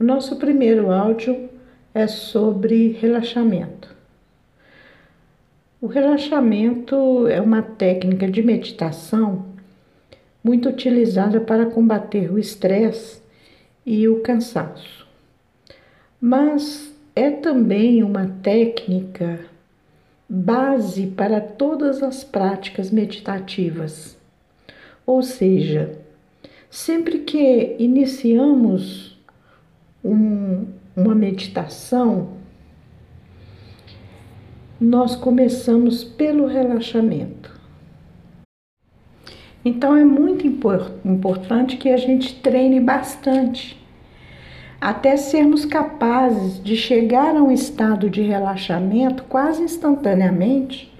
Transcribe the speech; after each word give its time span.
O 0.00 0.04
nosso 0.04 0.36
primeiro 0.36 0.90
áudio 0.90 1.50
é 1.92 2.06
sobre 2.06 2.96
relaxamento. 2.98 3.94
O 5.78 5.86
relaxamento 5.86 7.26
é 7.26 7.38
uma 7.38 7.60
técnica 7.60 8.26
de 8.26 8.42
meditação 8.42 9.44
muito 10.42 10.70
utilizada 10.70 11.38
para 11.38 11.66
combater 11.66 12.32
o 12.32 12.38
estresse 12.38 13.20
e 13.84 14.08
o 14.08 14.20
cansaço. 14.20 15.06
Mas 16.18 16.94
é 17.14 17.30
também 17.30 18.02
uma 18.02 18.26
técnica 18.42 19.40
base 20.26 21.08
para 21.08 21.42
todas 21.42 22.02
as 22.02 22.24
práticas 22.24 22.90
meditativas. 22.90 24.16
Ou 25.04 25.22
seja, 25.22 25.94
sempre 26.70 27.18
que 27.18 27.76
iniciamos 27.78 29.19
um, 30.04 30.66
uma 30.96 31.14
meditação, 31.14 32.30
nós 34.80 35.14
começamos 35.14 36.02
pelo 36.02 36.46
relaxamento. 36.46 37.60
Então 39.62 39.94
é 39.94 40.04
muito 40.04 40.46
importante 40.46 41.76
que 41.76 41.90
a 41.90 41.96
gente 41.98 42.34
treine 42.36 42.80
bastante 42.80 43.78
até 44.80 45.18
sermos 45.18 45.66
capazes 45.66 46.62
de 46.62 46.74
chegar 46.74 47.36
a 47.36 47.42
um 47.42 47.52
estado 47.52 48.08
de 48.08 48.22
relaxamento 48.22 49.24
quase 49.24 49.62
instantaneamente 49.62 50.90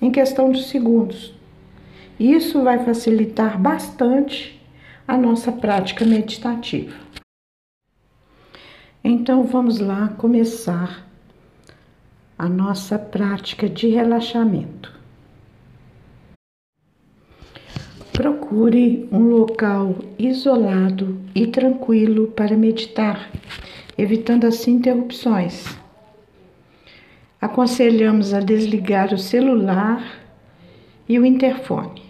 em 0.00 0.10
questão 0.10 0.50
de 0.50 0.62
segundos. 0.62 1.34
Isso 2.18 2.62
vai 2.62 2.78
facilitar 2.78 3.60
bastante 3.60 4.58
a 5.06 5.18
nossa 5.18 5.52
prática 5.52 6.06
meditativa. 6.06 6.94
Então 9.08 9.44
vamos 9.44 9.78
lá 9.78 10.08
começar 10.18 11.06
a 12.36 12.48
nossa 12.48 12.98
prática 12.98 13.68
de 13.68 13.86
relaxamento. 13.86 14.92
Procure 18.12 19.08
um 19.12 19.20
local 19.20 19.94
isolado 20.18 21.20
e 21.36 21.46
tranquilo 21.46 22.32
para 22.32 22.56
meditar, 22.56 23.30
evitando 23.96 24.44
assim 24.44 24.72
interrupções. 24.72 25.64
Aconselhamos 27.40 28.34
a 28.34 28.40
desligar 28.40 29.14
o 29.14 29.18
celular 29.18 30.04
e 31.08 31.16
o 31.16 31.24
interfone. 31.24 32.02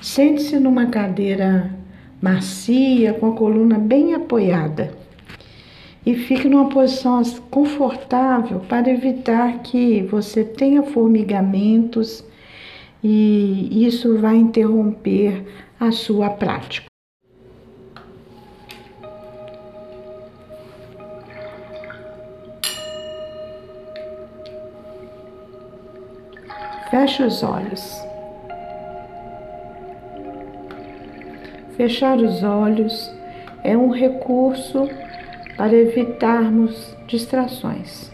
Sente-se 0.00 0.58
numa 0.58 0.86
cadeira 0.86 1.76
macia, 2.22 3.12
com 3.12 3.32
a 3.32 3.36
coluna 3.36 3.78
bem 3.78 4.14
apoiada 4.14 5.04
e 6.06 6.14
fique 6.14 6.48
numa 6.48 6.68
posição 6.68 7.20
confortável 7.50 8.60
para 8.60 8.88
evitar 8.88 9.58
que 9.64 10.02
você 10.02 10.44
tenha 10.44 10.84
formigamentos 10.84 12.24
e 13.02 13.84
isso 13.84 14.16
vai 14.18 14.36
interromper 14.36 15.44
a 15.80 15.90
sua 15.90 16.30
prática. 16.30 16.86
Feche 26.88 27.24
os 27.24 27.42
olhos. 27.42 28.06
Fechar 31.76 32.16
os 32.16 32.44
olhos 32.44 33.12
é 33.64 33.76
um 33.76 33.90
recurso 33.90 34.88
para 35.56 35.74
evitarmos 35.74 36.94
distrações. 37.06 38.10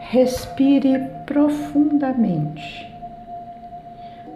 Respire 0.00 0.98
profundamente. 1.26 2.86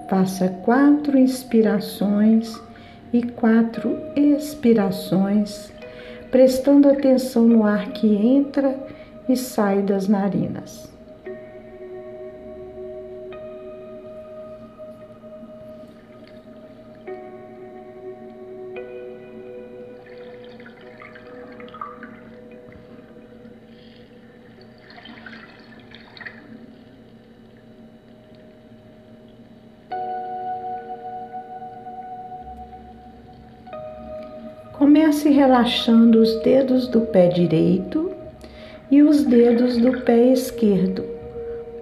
Faça 0.08 0.48
quatro 0.64 1.16
inspirações 1.16 2.60
e 3.12 3.22
quatro 3.22 3.98
expirações, 4.14 5.72
prestando 6.30 6.88
atenção 6.90 7.46
no 7.46 7.64
ar 7.64 7.88
que 7.92 8.06
entra 8.06 8.76
e 9.28 9.36
sai 9.36 9.80
das 9.82 10.08
narinas. 10.08 10.91
Comece 34.92 35.30
relaxando 35.30 36.20
os 36.20 36.34
dedos 36.42 36.86
do 36.86 37.00
pé 37.00 37.26
direito 37.28 38.12
e 38.90 39.02
os 39.02 39.24
dedos 39.24 39.78
do 39.78 40.02
pé 40.02 40.26
esquerdo, 40.26 41.02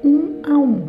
um 0.04 0.40
a 0.44 0.56
um. 0.56 0.88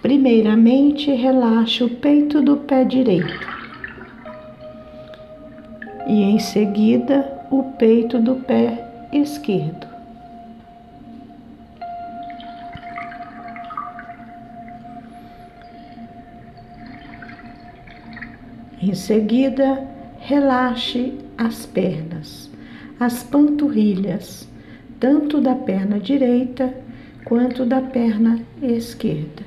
Primeiramente, 0.00 1.12
relaxe 1.12 1.84
o 1.84 1.90
peito 1.90 2.40
do 2.40 2.56
pé 2.56 2.84
direito 2.84 3.46
e 6.06 6.22
em 6.22 6.38
seguida 6.38 7.30
o 7.50 7.62
peito 7.76 8.18
do 8.18 8.36
pé 8.36 9.08
esquerdo. 9.12 9.87
Em 18.88 18.94
seguida, 18.94 19.86
relaxe 20.18 21.12
as 21.36 21.66
pernas, 21.66 22.50
as 22.98 23.22
panturrilhas, 23.22 24.48
tanto 24.98 25.42
da 25.42 25.54
perna 25.54 26.00
direita 26.00 26.72
quanto 27.22 27.66
da 27.66 27.82
perna 27.82 28.40
esquerda. 28.62 29.42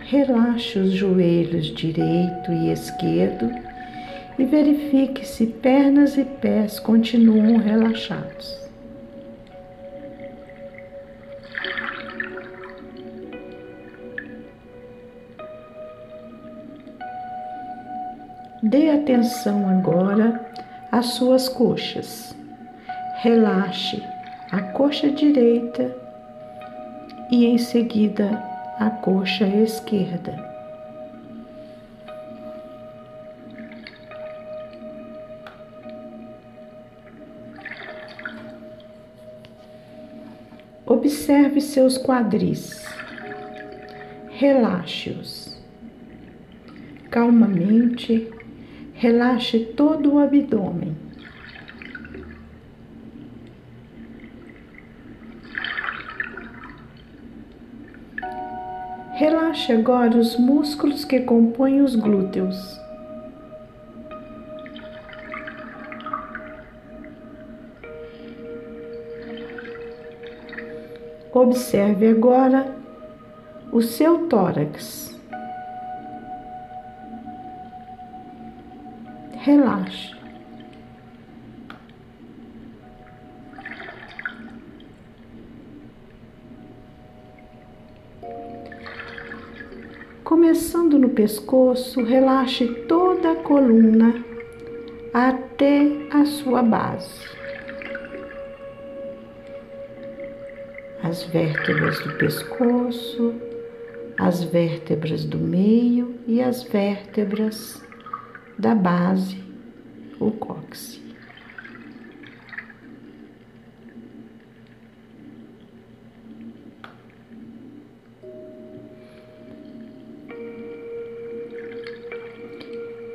Relaxe 0.00 0.78
os 0.78 0.92
joelhos 0.92 1.68
direito 1.68 2.52
e 2.52 2.70
esquerdo 2.70 3.50
e 4.38 4.44
verifique 4.44 5.26
se 5.26 5.46
pernas 5.46 6.18
e 6.18 6.24
pés 6.26 6.78
continuam 6.78 7.56
relaxados. 7.56 8.63
Dê 18.66 18.88
atenção 18.88 19.68
agora 19.68 20.40
às 20.90 21.04
suas 21.08 21.50
coxas. 21.50 22.34
Relaxe 23.16 24.02
a 24.50 24.62
coxa 24.62 25.10
direita 25.10 25.94
e 27.30 27.44
em 27.44 27.58
seguida 27.58 28.42
a 28.78 28.88
coxa 28.88 29.46
esquerda. 29.46 30.34
Observe 40.86 41.60
seus 41.60 41.98
quadris. 41.98 42.82
Relaxe-os. 44.30 45.62
Calmamente 47.10 48.33
Relaxe 48.94 49.58
todo 49.76 50.14
o 50.14 50.18
abdômen. 50.18 50.96
Relaxe 59.14 59.72
agora 59.72 60.16
os 60.16 60.36
músculos 60.36 61.04
que 61.04 61.20
compõem 61.20 61.82
os 61.82 61.94
glúteos. 61.94 62.80
Observe 71.32 72.08
agora 72.08 72.74
o 73.72 73.82
seu 73.82 74.28
tórax. 74.28 75.13
Relaxe. 79.44 80.14
Começando 90.24 90.98
no 90.98 91.10
pescoço, 91.10 92.02
relaxe 92.02 92.66
toda 92.88 93.32
a 93.32 93.36
coluna 93.36 94.14
até 95.12 95.90
a 96.10 96.24
sua 96.24 96.62
base. 96.62 97.22
As 101.02 101.22
vértebras 101.24 102.00
do 102.00 102.14
pescoço, 102.14 103.34
as 104.18 104.42
vértebras 104.42 105.22
do 105.22 105.36
meio 105.36 106.14
e 106.26 106.40
as 106.40 106.62
vértebras 106.62 107.84
da 108.58 108.74
base, 108.74 109.42
o 110.20 110.30
cóccix. 110.30 111.04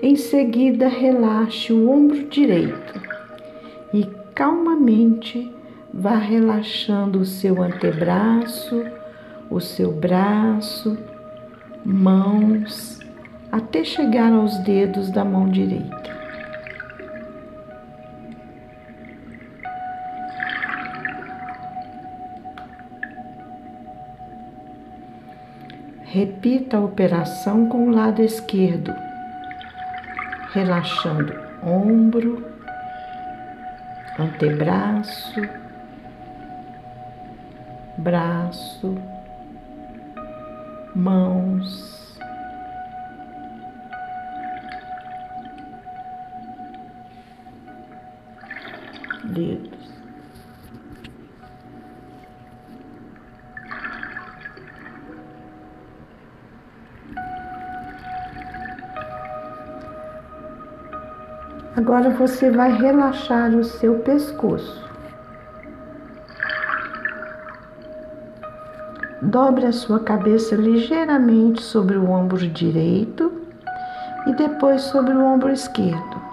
Em 0.02 0.16
seguida, 0.16 0.88
relaxe 0.88 1.74
o 1.74 1.90
ombro 1.90 2.30
direito 2.30 2.94
e 3.94 4.06
calmamente 4.34 5.54
vá 5.94 6.16
relaxando 6.16 7.20
o 7.20 7.26
seu 7.26 7.62
antebraço, 7.62 8.86
o 9.50 9.60
seu 9.60 9.92
braço, 9.92 10.98
mãos, 11.86 13.00
até 13.52 13.84
chegar 13.84 14.32
aos 14.32 14.58
dedos 14.60 15.10
da 15.10 15.26
mão 15.26 15.50
direita. 15.50 16.20
Repita 26.06 26.78
a 26.78 26.82
operação 26.82 27.70
com 27.70 27.88
o 27.88 27.92
lado 27.92 28.22
esquerdo, 28.22 28.94
relaxando 30.54 31.34
ombro, 31.64 32.44
antebraço, 34.18 35.42
braço, 37.98 38.98
mãos, 40.96 41.99
dedos. 49.30 49.80
Agora 61.76 62.10
você 62.10 62.52
vai 62.52 62.74
relaxar 62.74 63.56
o 63.56 63.64
seu 63.64 64.00
pescoço. 64.00 64.90
Dobre 69.22 69.66
a 69.66 69.72
sua 69.72 70.00
cabeça 70.00 70.56
ligeiramente 70.56 71.62
sobre 71.62 71.98
o 71.98 72.10
ombro 72.10 72.48
direito 72.48 73.32
e 74.28 74.34
depois 74.34 74.82
sobre 74.82 75.14
o 75.14 75.24
ombro 75.24 75.52
esquerdo. 75.52 76.29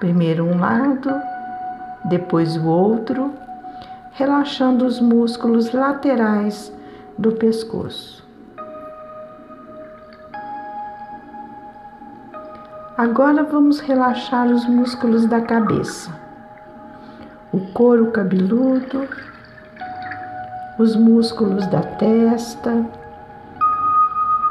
Primeiro 0.00 0.44
um 0.44 0.58
lado, 0.58 1.12
depois 2.06 2.56
o 2.56 2.66
outro, 2.66 3.34
relaxando 4.12 4.86
os 4.86 4.98
músculos 4.98 5.72
laterais 5.72 6.72
do 7.18 7.32
pescoço. 7.32 8.26
Agora 12.96 13.44
vamos 13.44 13.78
relaxar 13.80 14.46
os 14.46 14.66
músculos 14.66 15.26
da 15.26 15.42
cabeça, 15.42 16.10
o 17.52 17.60
couro 17.72 18.10
cabeludo, 18.10 19.06
os 20.78 20.96
músculos 20.96 21.66
da 21.66 21.82
testa, 21.82 22.86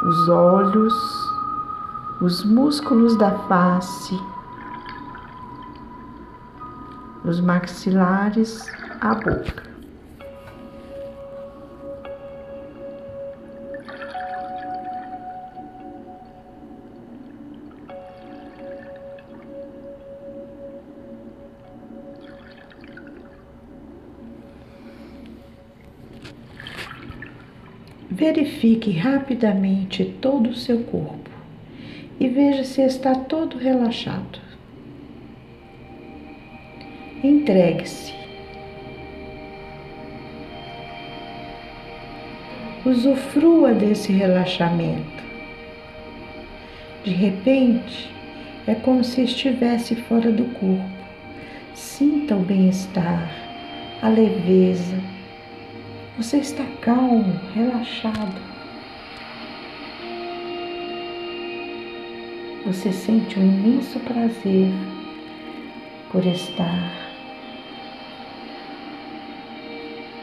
os 0.04 0.30
olhos, 0.30 0.94
os 2.22 2.45
músculos 2.45 3.18
da 3.18 3.31
face, 3.31 4.16
os 7.30 7.40
maxilares, 7.40 8.66
a 9.00 9.14
boca. 9.14 9.70
Verifique 28.10 28.92
rapidamente 28.92 30.04
todo 30.20 30.50
o 30.50 30.56
seu 30.56 30.84
corpo 30.84 31.30
e 32.20 32.28
veja 32.28 32.64
se 32.64 32.81
está 32.81 33.14
todo 33.14 33.58
relaxado. 33.58 34.49
Entregue-se. 37.24 38.13
Usufrua 42.86 43.74
desse 43.74 44.12
relaxamento. 44.12 45.24
De 47.04 47.12
repente, 47.12 48.10
é 48.68 48.75
como 48.75 49.04
se 49.04 49.24
estivesse 49.24 49.95
fora 49.95 50.31
do 50.31 50.45
corpo. 50.56 51.00
Sinta 51.74 52.36
o 52.36 52.39
bem-estar, 52.39 53.30
a 54.01 54.10
leveza 54.10 54.98
você 56.19 56.39
está 56.39 56.66
calmo, 56.81 57.39
relaxado. 57.56 58.42
Você 62.66 62.92
sente 62.92 63.40
um 63.40 63.42
imenso 63.42 63.97
prazer 64.02 64.69
por 66.11 66.26
estar 66.26 67.08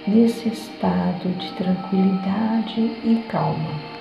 nesse 0.06 0.48
estado 0.48 1.28
de 1.38 1.52
tranquilidade 1.54 2.80
e 2.80 3.24
calma. 3.28 3.95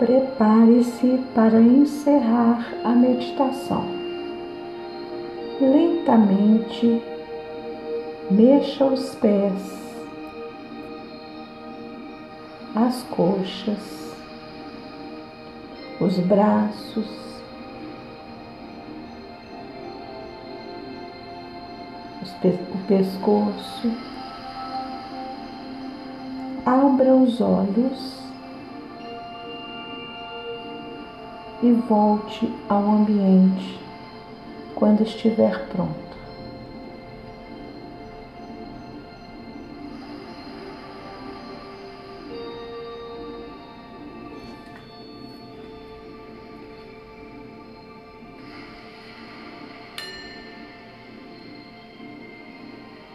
Prepare-se 0.00 1.22
para 1.34 1.60
encerrar 1.60 2.72
a 2.82 2.88
meditação. 2.88 3.84
Lentamente, 5.60 7.02
mexa 8.30 8.86
os 8.86 9.14
pés, 9.16 9.94
as 12.74 13.02
coxas, 13.10 14.16
os 16.00 16.18
braços, 16.20 17.20
o 22.42 22.78
pescoço. 22.88 23.92
Abra 26.64 27.14
os 27.14 27.42
olhos 27.42 28.19
e 31.62 31.72
volte 31.72 32.50
ao 32.68 32.82
ambiente 32.90 33.78
quando 34.74 35.02
estiver 35.02 35.66
pronto. 35.68 36.09